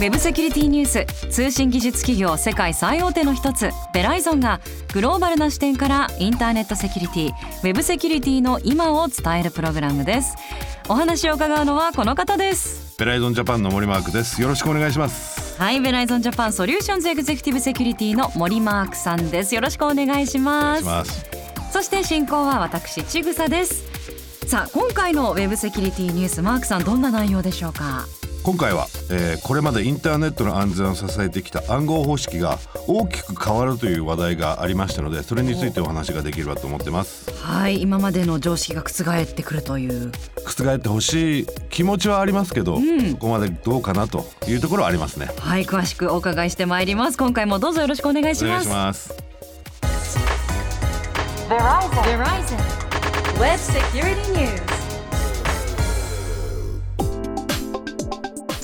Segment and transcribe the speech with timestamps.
[0.00, 1.28] ウェブセキュリティニュース。
[1.28, 3.68] 通信技術企業世界最大手の一つ。
[3.92, 4.62] ベライゾンが
[4.94, 7.28] グローバルな視点からインターネットセキュリティ。
[7.28, 10.34] ウェブセキュリティの今を伝えるプログラムです。
[10.88, 12.96] お話を伺うのはこの方です。
[12.98, 14.40] ベライゾンジャパンの森マークです。
[14.40, 15.60] よろしくお願いします。
[15.60, 19.54] はいベライゾンジャパンソリューションズエグゼクティブセキュリティの森マークさんです。
[19.54, 21.41] よろしくお願いしお願ますいします
[21.72, 23.90] そして進行は私ちぐさです。
[24.46, 28.06] さあ今回のウェブセキュリティニュースマークさんどんな内容でしょうか？
[28.42, 37.30] 今回は、えーこれまでインターネットの安全を支えてきた暗号方式が大きく変わるという話題がありましたのでそれについてお話ができればと思ってます。
[37.42, 40.12] はい今までの常識が覆ってくるという。
[40.44, 43.12] 覆ってほしい気持ちはありますけど、ん。
[43.14, 45.30] ここまでどうかなというところはありますね。
[45.38, 47.16] はい詳しくお伺いしてまいります。
[47.16, 49.21] 今回もどうぞよろしくお願いします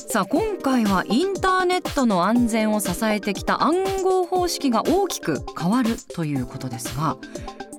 [0.07, 7.19] さあ今回はインターネットの安全を支えてきた暗号方式が大きく変わるということですが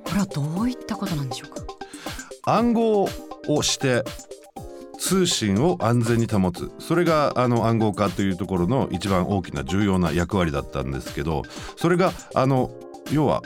[0.06, 1.64] これはどういったことなんでしょうか？
[2.44, 3.10] 暗号
[3.48, 4.04] をして
[5.00, 6.70] 通信を安全に保つ。
[6.78, 11.42] それがあの暗号化というところの一番大きな重要な役割だったんですけど
[11.78, 12.70] それがあの
[13.12, 13.42] 要は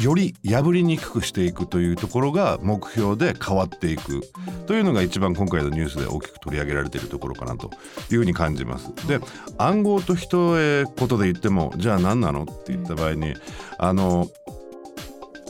[0.00, 4.20] より破りにくくしていくというところが目標で変わっていく
[4.66, 7.70] というのが一番今回のニュースで大きく取り上げられているところかなと
[8.10, 8.90] いうふうに感じます。
[9.06, 9.20] で
[9.58, 13.34] 暗号と一重ことで言ってもじゃあ何なのって言った場合に
[13.78, 14.28] あの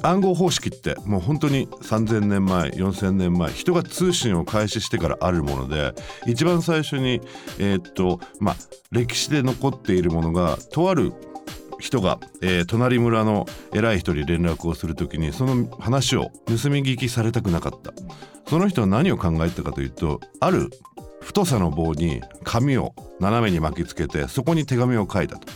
[0.02, 5.92] 暗号方式ってもう本当に3,000年前4,000年前人が通信を開始してからあるもので
[6.26, 7.20] 一番最初に
[7.58, 8.56] えーっとまあ
[8.90, 11.12] 歴史で残っているものがとある
[11.80, 17.92] 人が、えー隣村の偉い人に連絡をするときにその話を盗み聞きされたくなかった。
[18.48, 20.70] その人は何を考えたかというとある
[21.20, 25.46] 太さの棒に紙を斜めに巻きつけてそこに手紙を書いたと。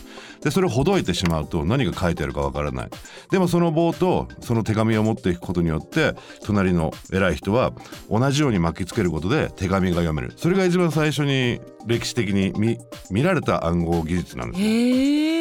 [0.41, 2.89] でそれをほどいてしまうと何が書いてあるかわからない。
[3.31, 6.13] でもその棒とその手紙を持っていくことによって
[6.43, 7.73] 隣の偉い人は
[8.09, 10.33] 同じように巻きつけることで手紙が読める。
[10.37, 12.77] それが一番最初に歴史的に見
[13.09, 15.34] 見られた暗号技術なんですへえ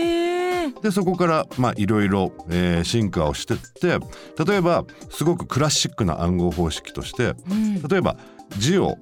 [0.84, 3.98] でそこからまあいろいろえー進化をしてって
[4.44, 7.82] 例えばすごくクラシックな暗号方式としてうん。
[7.82, 8.18] 例えば
[8.58, 8.98] 字を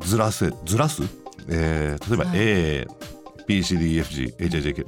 [0.00, 1.02] ずらせずらす、
[1.48, 2.38] えー例えばはい。
[2.38, 2.86] A、
[3.48, 4.86] BCDEFG、HIJK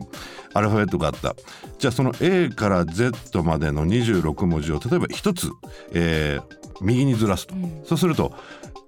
[0.55, 1.35] アルファベットがあった。
[1.79, 5.51] じゃあその A から Z までの26文字を例えば一つ、
[5.93, 7.83] えー右にずらすと、うん。
[7.87, 8.33] そうすると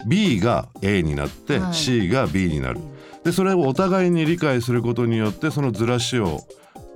[0.07, 1.75] B が A になって、はい。
[1.75, 2.79] C が B になる。
[3.25, 6.41] でそれをお互いに理解することによってそのずらしを、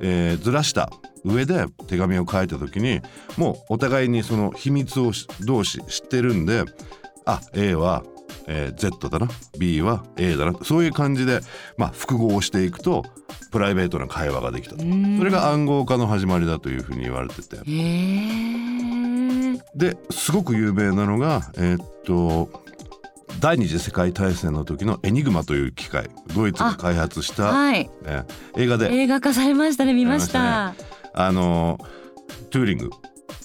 [0.02, 0.90] えーずらした
[1.24, 3.00] 上で手紙を書いた時に
[3.36, 6.64] もうお互いにその秘密をし同士知ってるんで
[7.24, 8.02] あ A は、
[8.48, 9.28] えー Z だな。
[9.58, 10.58] B は A だな。
[10.64, 11.40] そういう感じで、
[11.76, 13.04] まあ、複合をしていくと
[13.52, 14.84] プライベートな会話ができたと。
[14.84, 15.18] うん。
[15.18, 17.58] それが暗号化の始まりだというふうに言われてて。
[19.74, 22.61] ですごく有名なのがえーっと
[23.40, 27.90] 第二次世界大戦の時のエニグマという機械ドイツが開発した、はい。
[28.04, 28.92] えー映画で。
[28.92, 30.38] 映画化されましたね見ました。
[30.38, 30.74] や
[31.14, 31.78] あの
[32.50, 32.90] トゥーリング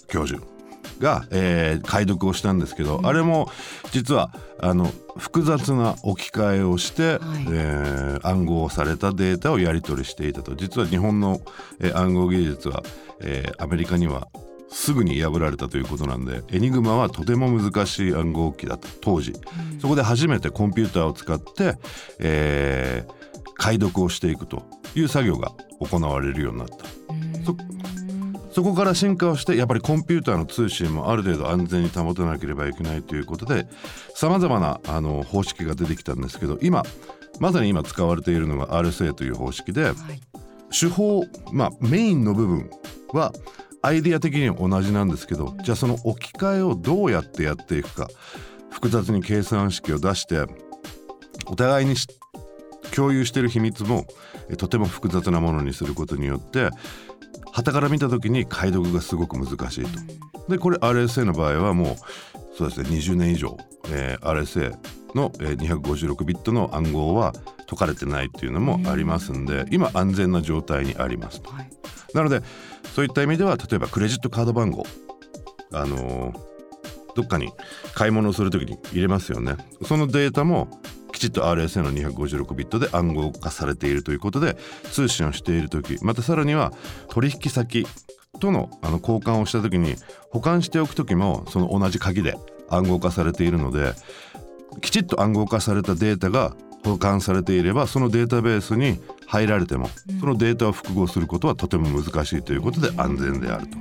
[0.08, 0.42] 教授
[1.00, 3.50] が、えー解読をしたんですけど、あれも
[3.92, 7.20] 実はあの複雑な置き換えをして、はい。
[7.50, 10.56] えー暗号されたデータをやり取りしていたと。
[10.56, 11.42] 実は日本の、
[11.80, 12.84] えー暗号技術は、
[13.22, 14.28] えーアメリカには
[14.70, 18.88] すぐに破られたということなんでエニグマはとても難しい暗号機だった。
[19.02, 19.34] 当時、
[19.80, 21.78] そこで初めてコンピューターを使って、
[22.20, 23.18] えー
[23.58, 24.64] 解読をしていくと
[24.96, 26.78] いう作業が行われるようになった。
[27.44, 27.56] そ
[28.54, 33.68] そこから進化をしてやっぱりコンピューターの通信もある程度安全に保たなければいけないということで
[34.16, 36.82] さまざまなあの方式が出てきたんですけど今
[37.40, 39.96] まさに今使われているのが RSA という方式ではい。
[40.72, 42.70] 手法まあメインの部分
[43.14, 43.32] は
[43.88, 48.10] アイディア的には同じなんですけどじゃあその置き換えをどうやってやっていくか
[48.70, 50.46] 複雑に計算式を出して
[51.46, 52.06] お互いにし
[52.94, 54.06] 共有している秘密も
[54.50, 56.70] えとても複雑なものにすることによって
[57.54, 60.52] 傍から見た時に解読がすごく難しいと。
[60.52, 61.96] でこれ RSA の場合はもう
[62.58, 63.58] そうですね20年以上、
[63.90, 64.78] えー RSA
[65.16, 67.34] の、えー256ビットの暗号は
[67.70, 71.52] 解かれてないっていうのもありますんで今安全な状態にありますと。
[71.52, 71.77] はい
[72.14, 72.42] なので
[72.96, 74.86] そういった意味では例えばクレジットカード番号
[75.72, 76.48] あのー
[77.18, 77.52] どっかに
[77.96, 79.56] 買い物をするときに入れますよね。
[79.88, 80.68] そのデータも
[81.12, 84.56] きちっと RSA の256ビットで暗号化されているということで
[84.92, 86.72] 通信をしている時またさらには
[87.10, 87.88] 取引先
[88.40, 89.96] とのあの交換をした時に
[90.30, 92.38] 保管しておく時もその同じ鍵で
[92.70, 93.94] 暗号化されているので
[94.82, 99.90] きちっと暗号化されたデータが保管されていればそのデータベースに入られても、
[100.20, 103.78] そのデータを複合することはとても難しいということで安全であると。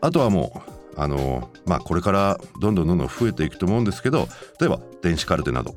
[0.00, 0.64] あとはも
[0.96, 4.28] うあのまあこれからどんどんどんどん増えていくと思うんですけど
[4.58, 5.76] 例えば電子カルテなど。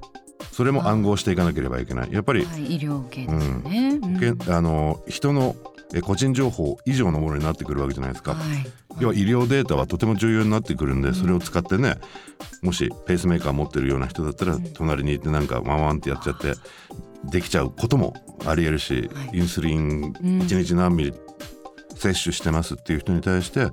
[0.51, 2.12] それも暗号していかなければいけない。
[2.12, 5.56] やっぱり、はい、医療系ですね、うん、あの人の
[6.01, 8.65] 個人情報以上のものになってくるわけじゃないですか、はい、
[9.00, 11.95] 要は医療データはとても重要になってくるんでそれを使ってね
[12.62, 16.53] もしペースメーカー持ってるような人だったら隣にいてなんかワンワンってやっちゃって
[17.25, 18.13] できちゃうことも
[18.45, 21.13] ありえるし、インスリン1日何ミリ
[21.95, 23.67] 摂取してますっていう人に対して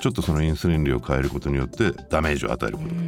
[0.00, 3.00] ちょっとそのインスリン量を変えることによってダメージを与えることが、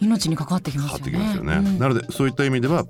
[0.00, 1.36] 命に関わってきますよね。
[1.36, 2.84] よね、うん、なのでそういった意味では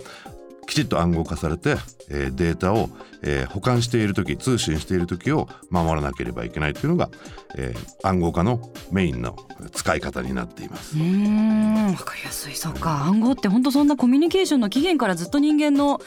[0.66, 1.76] きちっと暗号化されて、
[2.10, 2.90] えー、データを、
[3.22, 7.08] えー、保管している時通信している時を守らなければいけないというのが、
[7.56, 9.34] えー、暗号化のメインの
[9.72, 10.98] 使い方になっています。
[10.98, 11.86] うん。
[11.86, 12.54] わかりやすい。
[12.54, 13.04] そうか。
[13.06, 16.02] 暗号って本当そんなコミュニケーションの起源からずっと人間の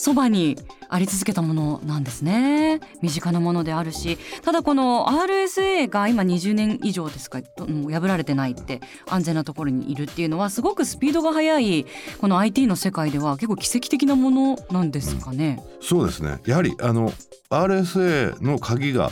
[0.00, 0.56] そばに
[0.88, 2.80] あり続けたものなんですね。
[3.02, 8.80] 身近なものであるしただこの RSA が今20年以上ですか破られてないって
[9.10, 11.84] 安全なところにいるっていうのはすごくスピードが速い
[12.18, 16.38] この IT の世界では結構奇跡的なものなんですかね、うん、そうですね。
[16.46, 17.12] やはりあの
[17.50, 19.10] RSA の鍵が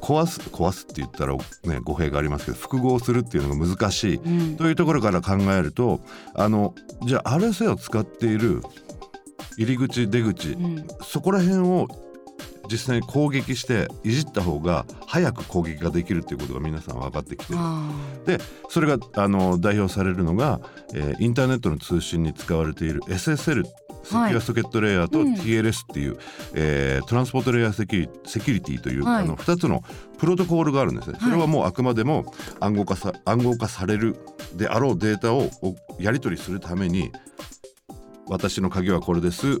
[0.00, 6.00] 壊す壊すって言ったら、ね、語弊がありますけど複合するっていうのが難しい、うん、というところから考えると
[6.34, 6.74] あの
[7.06, 8.62] じゃあ RSA を使っている
[9.56, 11.88] 入り口出口、うん、そこら辺を
[12.70, 17.58] 実際に攻撃していじった方が早く攻撃ができるっていうことが皆さん分かってきてる。
[18.26, 18.38] で
[18.68, 20.60] それがあの代表されるのが、
[20.94, 23.64] えー、インターネットの通信に使われている SSL
[24.04, 26.18] セキュアソケットレイヤーと TLS っていう、うん、
[26.54, 29.84] えー、トランスポートレイヤーセキュセキュリティという、はい、あの2つの
[30.18, 31.18] プロトコールがあるんですね。
[31.20, 32.24] それはもうあくまでも
[32.60, 34.16] 暗号化さ暗号化される
[34.54, 35.48] であろうデータを
[35.98, 37.12] やり取りするために
[38.32, 39.60] 私の鍵はこれです、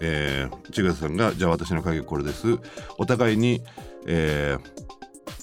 [0.00, 2.58] えー、千賀さんがじゃあ私の鍵はこれです。
[2.98, 3.62] お互いに、
[4.06, 4.58] え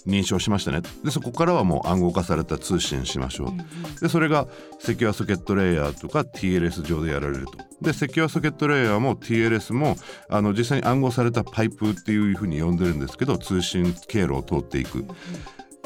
[0.05, 0.81] ー、認証しましたね。
[1.03, 3.65] でそこからはもう暗号化された通信しましょう、うんうん、
[3.99, 4.47] でそれが
[4.79, 7.53] セキュアソケットレイヤーとか TLS 上でやられると。
[7.81, 9.95] でセキュアソケットレイヤーも TLS も
[10.29, 15.15] あの実際に暗号されたパイプっていうふうに呼んでるんですけど通信経路を通っていく、うんうん、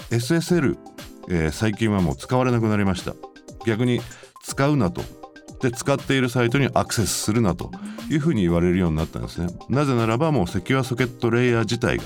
[0.10, 0.78] SSL、
[1.30, 3.16] えー、最近はもう使われなくなりました。
[3.66, 4.02] 逆に
[4.44, 5.21] 使うなと
[5.62, 7.72] で使っているサイトにアクセスするなと
[8.10, 9.48] いうふうに言われるようになったんですね。
[9.70, 12.06] なぜならばもうセキュアソケットレイヤー自体が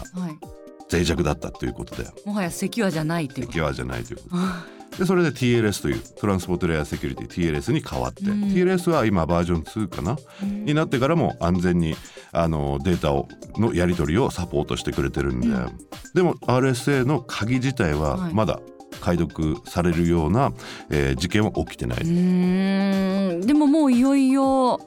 [0.92, 4.76] 脆弱だったということで、はい、もはやセキュアじゃないというセキュアじゃないということで。
[5.06, 10.18] それで TLS というトランスポートレイヤーセキュリティ TLS に変わって、TLS は今バージョン2かな？
[10.42, 11.96] になってからも安全に
[12.32, 15.78] あのデータをのやり取りをサポートしてくれてるんで、うん、
[16.14, 18.62] でも RSA の鍵自体はまだ
[19.06, 20.52] 解読されるような、
[20.90, 24.80] えー、事件は起きてないでももういよいよ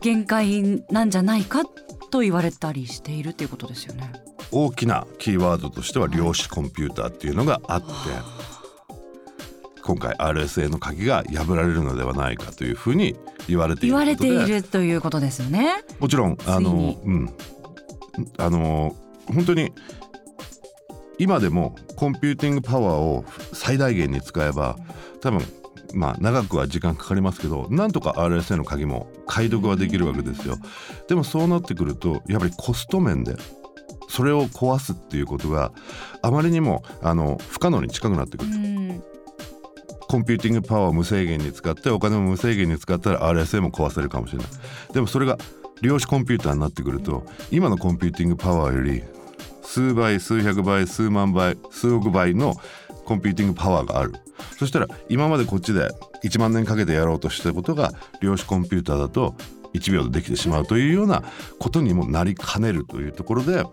[0.00, 1.64] 限界なんじゃないか
[2.10, 4.10] と言われたりしているということですよね。
[4.50, 7.86] 大きなキーワードとしては量子コンピューターっていうのがあって、
[9.82, 13.16] 今回 RSA の鍵が破られるのではないかというふうに
[13.48, 15.72] 言われている言われているということですよね。
[16.00, 17.32] もちろんあのうん
[18.38, 18.96] あの
[19.26, 19.72] 本当に
[21.18, 24.76] 今でもコンピューティングパワーを最大限に使えば
[25.20, 25.42] 多分
[25.94, 30.56] まあ長くは時間かかりますけどなんとか RSA の鍵も解読はできるわけですよ。
[31.08, 33.36] でもそうなってくるとやっぱりコスト面で
[34.08, 35.72] それを壊すっていうことが
[36.22, 38.50] あまりにもあの不可能に近くなってくる。
[40.08, 44.46] コンピューティングパワーを無制限に使ってお金も無制限に使ったら RSA も壊せるかもしれない。
[44.92, 45.38] でもそれが
[45.80, 49.02] 量子コンピューターになってくると今のコンピューティングパワーより
[49.72, 52.56] 数倍数百倍数万倍数億倍の
[53.06, 54.12] コンピューティングパワーがある
[54.58, 55.88] そしたら今までこっちで
[56.22, 59.34] 1万年かけてやろうとしたことが量子コンピューターだと
[59.72, 61.22] 1秒でできてしまうというような
[61.58, 63.66] ことにもなりかねるというところで、はい、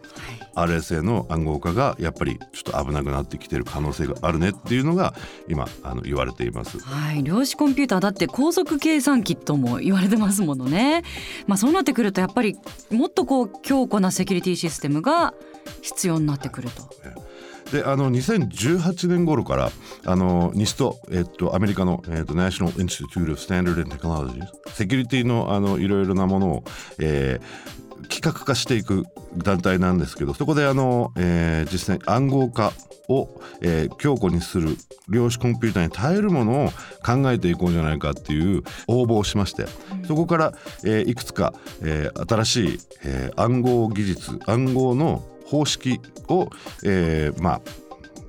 [0.56, 5.14] RSA の暗号化がやっぱりちょっと危なくなってきてる可能性があるねっていうのが
[5.48, 6.80] 今あの言われています。
[6.80, 11.04] はい、量子コンピューターだって高速計算機とも言われてますものね。
[11.48, 12.58] まあそうなってくるとやっぱり
[12.92, 15.34] もっとこう強固なセキュリティシステムが
[15.82, 16.90] 必要になってくると。
[17.72, 19.72] であの2018年頃から
[20.06, 24.42] あのニスト、えっと、アメリカの、えっと、National Institute of Standard and Technology
[24.74, 26.64] セキュリティのあのいろいろなものを、
[27.00, 29.06] えー、企画化していく
[29.38, 32.74] 団体なんですけどそこであの、えー、実際に暗号化
[33.10, 34.78] を、えー、強固にする
[35.10, 36.70] 量子コンピューターに耐えるものを
[37.04, 39.66] 考えていこうじゃないかっていう応募をしまして、
[40.08, 40.54] そこから、
[40.86, 46.50] えー、いくつか、えー、新しい、えー、暗号技術暗号の方式を、
[46.84, 47.62] えー、まあ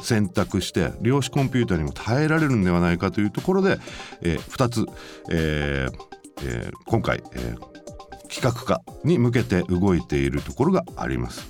[0.03, 3.79] 選択して量子コンピューターにも耐えられるんではないかというところで、
[4.23, 4.87] えー、2つ、
[5.31, 6.11] えー
[6.43, 11.47] えー、今回、えー、企画化に向けて動いているところがあります。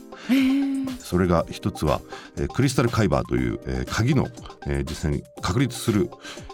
[0.99, 2.01] それが一つは、
[2.37, 4.29] えー、クリスタルカイバーという、えー、鍵の、
[4.67, 6.11] えー、実際に確立する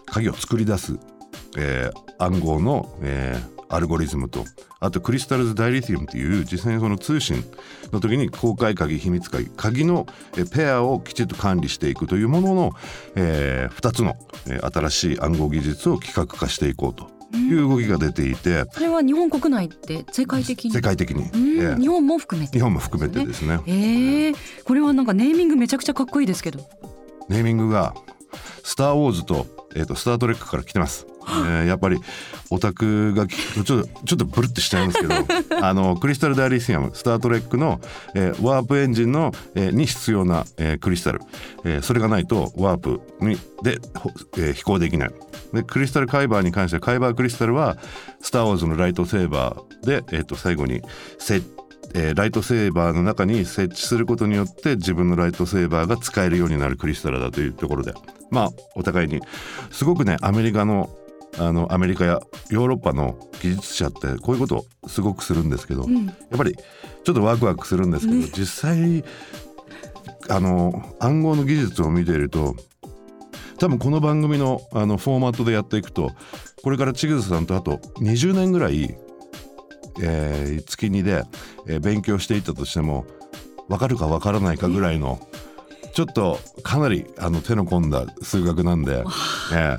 [0.07, 0.99] 鍵を作り出す、
[1.57, 4.45] えー、暗号の、えー、アルゴリズムと
[4.81, 7.45] あとクリスタルズ・ダイリティウムという実際にその通信
[7.93, 10.07] の時に公開鍵秘密鍵鍵の
[10.53, 12.73] ペアをきちっと管理していくというものの、
[13.17, 14.17] えー、2つの
[14.73, 20.71] 新しい暗号技術を企画化していこうという動きが出ていて、それは日本国内って世界的に？
[20.71, 26.61] 世界的に、えー、日本も含めて、日本も含めてですね、えー、これはなんかネーミングめちゃくちゃかっこいいですけど。
[27.29, 27.95] ネーミングが
[28.63, 31.07] 「スター・ウォーズ」と「えーと、スター・トレック」から来てます。
[31.29, 31.99] えー、やっぱり
[32.51, 35.15] オタクがちょっとちょっとブルってしちゃうんですけど
[35.61, 37.81] あのクリスタル・ダイリシアムスター・トレックの、
[38.15, 41.21] えー、ワープエンジンの、えー、に必要な、えー、クリスタル、
[41.65, 43.79] えー、それがないとワープにで、
[44.39, 45.11] えー、飛行できない。
[45.53, 47.77] でクリスタル・カイバーに関してはカイバークリスタルは
[48.21, 50.83] スター・ウォーズのライトセーバーで、えー、と最後に
[51.19, 51.45] 設
[51.95, 57.95] えー、ライトセーバーの中に設置することによって自分のライトセーバーが使えるようになるクリスタルだというところで。
[58.31, 59.21] まあお互いに
[59.71, 60.91] すごくねアメリカの
[61.39, 69.05] あのアメリカやヨーロッパの技術者ってこういうことをすごくするんですけど、うん、やっぱりちょっとワクワクするんですけど、ね、実際
[70.29, 72.57] あの暗号の技術を見ていると
[73.59, 76.11] 多分この番組のあのフォーマットでやっていくと
[76.63, 78.97] これからチグズさんとあと20年ぐらい、
[80.03, 81.23] えー、月2で、
[81.67, 83.07] えー、勉強していったとしても
[83.69, 85.21] 分かるか分からないかぐらいの
[85.95, 89.03] ちょっとかなりあの手の込んだ数学なんで、
[89.53, 89.79] え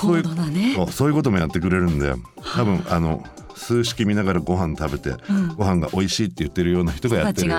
[0.00, 0.74] 高度なね。
[0.74, 2.14] そうそういうこともやってくれるんで
[2.54, 7.54] 多分あの数式見ながらご飯食べて、うん、ご飯が美味しいって言ってるような人がやってる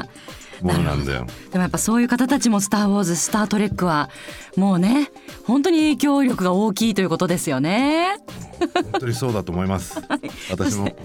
[0.61, 1.27] ものなんだよ。
[1.51, 4.09] でもやっぱそういう方たちも「スター・ウォーズ」「スター・トレック」は
[4.55, 5.11] もうね
[5.45, 8.17] 本当に影響力が大きいということですよね。
[8.59, 10.01] 本当にそうだと思います。
[10.49, 10.95] 私も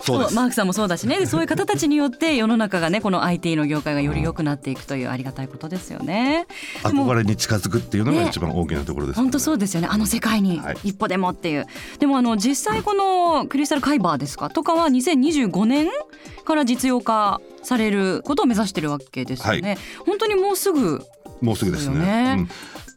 [0.00, 1.26] そうマークさんもそうだしね。
[1.26, 6.46] そういう方たちによって世の中がねこの IT の業界がより良くなっていくというありがたいことですよね。
[6.82, 9.88] 憧れに近づくっていうのが一番大きなところです、ね、本当そうですよね。
[9.90, 14.50] あの世界に一歩でもっていう、はい、でもあの実際このクリスタルカイバーですか？
[14.50, 15.88] とかは2025年
[16.44, 21.02] から実用化されることを目指してるわけですよね、はい、本当にもうすぐ
[21.40, 21.98] もうすぐですね。
[21.98, 22.36] ね。
[22.38, 22.48] うん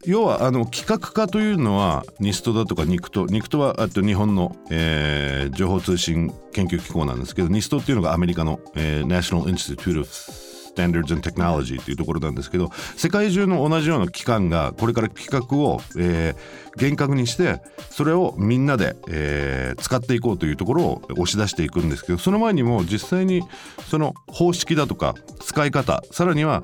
[0.05, 23.43] 要はあの企画化というのはニストだとかニクトニクトはあと日本の、えー、情報通信研究機構なんですけどニストっていうのがアメリカの、えー、National Institute of Standards and Technology というところなんですけど世界中の同じような機関がこれから企画を、えー、厳格にしてそれをみんなで、えー、使っていこうというところを押し出していくんですけどその前にも実際に
[23.89, 26.63] その方式だとか使い方さらには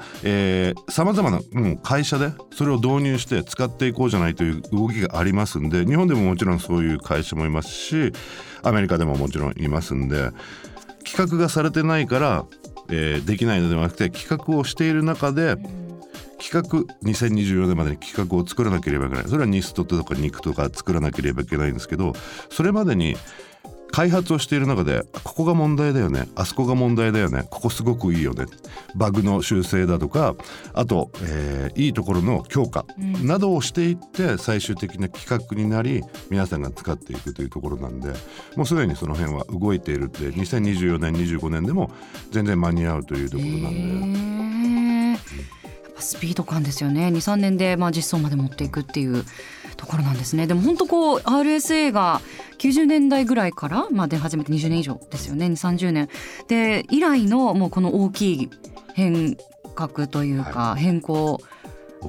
[0.89, 8.13] さまざまな、うん、会社でそれを導入して使っていこうじゃないという動きがありますんで日本でももちろんそういう会社もいますし
[8.63, 10.31] アメリカでももちろんいますんで
[11.05, 12.45] 企画がされてないから
[12.89, 15.57] えー、できないのではなくて企画をしている中で
[16.39, 16.61] 企画
[17.03, 19.25] 2024年までに企画を作らなければいけない。
[19.25, 22.13] それはニストとか肉とか作らなければいけないんですけど
[22.49, 23.15] それまでに
[23.91, 26.27] 開発をしている中でここが問題だよね。
[26.35, 27.43] あそこが問題だよね。
[27.49, 28.45] ここすごくいいよね。
[28.95, 30.35] バグの修正だとか
[30.73, 32.85] あと、えー、いいところの強化
[33.23, 38.13] などをしていって最終的な企画になり皆さんが使っていくというところなんで
[38.55, 41.91] もうすでにその辺は動いているって2024年25年でも
[42.31, 44.56] 全然間に合うというところなんで。
[45.99, 47.07] スピード感ですよね。
[47.07, 49.23] 23年でまあ実装まで持っていくっていう
[49.75, 50.47] ところなんですね。
[50.47, 52.21] でも本当こう RSA が
[52.57, 55.45] 90年代ぐらいから、まあ、出始めて20年以上ですよね。
[55.47, 56.09] 2 3 0年。
[56.47, 58.49] で以来のもうこの大きい
[58.93, 59.37] 変
[59.75, 61.41] 革というか変更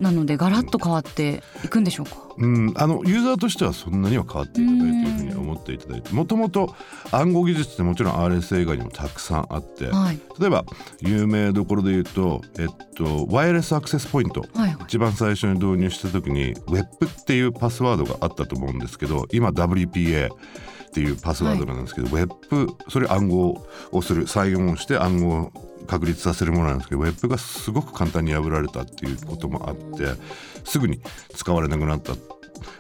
[0.01, 2.17] なのでガラッと変わっていくんでしょうか？
[2.37, 6.75] うん、あのユーザーとしてはそんなには変わっていかないというふうに思っていただいてもともと
[7.11, 10.65] 暗号技術ってもちろん RSA 以外にもたくさんあって、はい、例えば
[11.01, 22.35] 有名どころで言うと、えっと、ワイヤレスアクセスポイント、はいはい、一番最初に導入した時に Web っていうパスワードがあったと思うんですけど今 WPA っていうパスワードなんですけど、はい、Web
[22.89, 25.53] それ暗号をするサインをして暗号
[25.89, 30.07] 確立させるものなんですけどウェブがすごく簡単に破られたっていうこともあって
[30.65, 31.01] すぐに
[31.35, 32.13] 使われなくなった。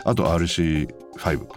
[0.05, 1.49] あと RC5、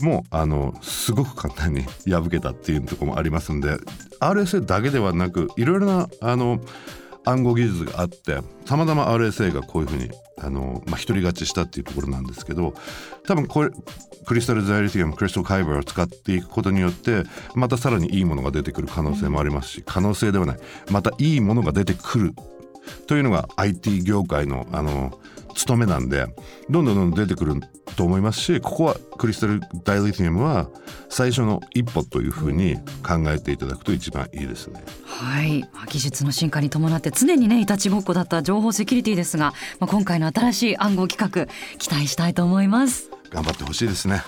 [0.00, 3.60] もあのすごく簡単に破けたっていうところもありますん。
[3.60, 3.76] で
[4.20, 6.60] RSA だけではなくいろいろなあの
[7.30, 12.74] 暗号技術があってさまざま RSA がこういうふうにあの、まあ、独り勝ちしたっていうところなんですけど
[13.26, 13.70] 多分これ
[14.26, 20.58] クリスタル・ザイリティアムクリスタル・カイバーを使っていくことによってまたさらにいいものが出てくる可能性もありますし可能性ではない。
[20.90, 22.34] またいいものが出てくる
[23.06, 25.18] というのが IT 業界のあの
[25.54, 26.26] 務めなんで
[26.68, 27.60] どんどんどんどん出てくる
[28.00, 30.70] と思いますしここはクリスタルダイリティウムは
[31.10, 32.76] 最初の一歩というふうに
[33.06, 34.82] 考えていただくと一番いいですね。
[35.04, 43.10] はい、まあ技術の進化に伴って常にねいたちごっこだった情報セキュリティですが、まあ、今回の新しい暗号企画期待したいと思います。
[43.28, 44.22] 頑張ってほしいですね。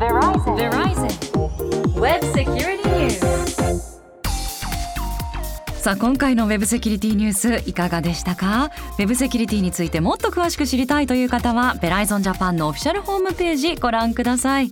[0.00, 0.56] Verizon.
[1.94, 2.37] Verizon.
[5.88, 8.70] さあ今回のウェブセキュリティニュースいかがでしたか？
[8.98, 14.68] ウェブセキュリティについてもっと詳しく知りたいという方はベライゾンジャパンのオフィシャルホームページご覧ください。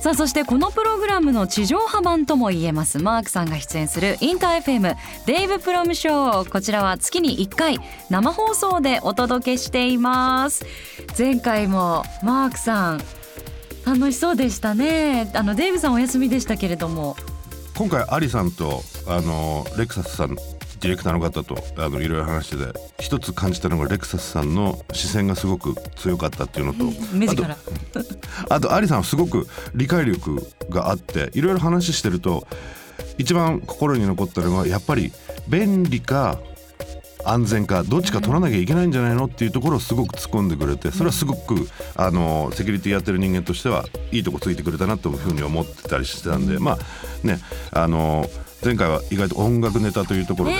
[0.00, 2.98] さあそしてこのプログラムの地上波版とも言えます。
[2.98, 7.78] マークさんが出演するインター FM デイブプロムショーこちらは月に1回
[8.10, 10.66] 生放送でお届けしています。
[11.16, 13.00] 前回もマークさん
[13.86, 15.30] 楽しそうでしたね。
[15.32, 17.14] あのデイブさんお休みでしたけれども。
[17.76, 27.56] 今回アリさんとあのレクサスさんディレクターの方とあのいろいろ話してて一つ感じたのがレクサスさんの視線がすごく強かったっていうのと目力。
[28.48, 32.46] あとアリさんはすごく理解力があっていろいろ話してると
[33.18, 35.12] 一番心に残ったのはやっぱり
[35.48, 36.38] 便利か
[37.24, 47.38] 安全かどっちか取らなきゃいけないんじゃないのっていうところをすごく突っ込んでくれてそれはすごくあのセキュリティやってる人間としてはいいとこついてくれたなというふうに思ってたりしてたんでまあね
[47.72, 48.26] あの
[48.64, 50.56] 前回は意外と音楽ネタというところで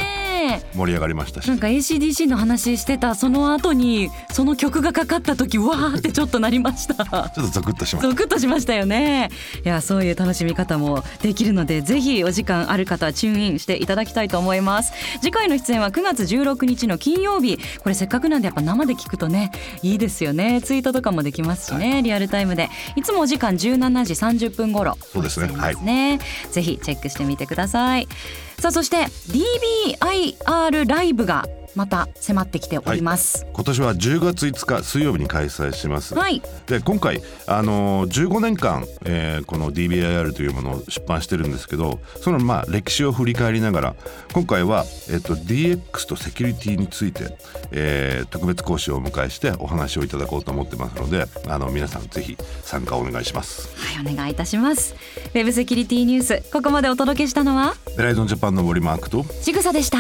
[0.74, 1.48] 盛り上がりましたし。
[1.48, 6.94] なんか ACDC の話してたその後にその曲がかかった時わーってちょっとなりました。
[6.94, 8.10] ちょっとゾクッとしました。
[8.10, 9.30] ゾクッとしましたよね。
[9.64, 14.92] いやそういう楽しみ方もできるのでぜひお時間ある方はチューンインしていただきたいと思います。
[15.20, 17.58] 次回の出演は9月16日の金曜日。
[17.80, 19.50] これせっかくなんでやっぱ生で聞くとね
[19.82, 20.60] いいですよね。
[20.62, 22.68] ツイートとかもできますしね、リアルタイムで。
[22.96, 24.96] いつもお時間17時30分頃。
[25.12, 25.46] そうですね。
[25.46, 26.18] お送りしてい
[26.52, 28.08] ぜひチェックしてみてください
[28.58, 33.46] さあそして DBIR ライブがまた迫ってきております。
[33.52, 36.14] 今年は10月5日水曜日に開催します。
[36.14, 43.96] はい、で今回、あのー15年間、えーこの DBIR というものを出版してるんですけどそのまあ歴史を振り返りながら
[44.32, 47.36] 今回は、えっと DX とセキュリティについて、
[47.72, 53.68] えー特別講師をお迎えしてお話をいただこうと思ってますのであの皆さんぜひ参加お願いします。
[53.76, 54.94] はい、お願いいたします。
[55.34, 57.74] ウェブセキュリティニュースここまでお届けしたのは？
[57.96, 59.98] ベライゾンジャパンの森マークとちぐさでした